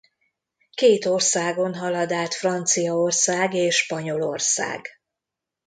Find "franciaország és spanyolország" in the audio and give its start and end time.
2.33-4.87